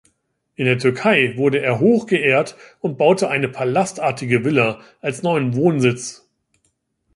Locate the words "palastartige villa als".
3.49-5.21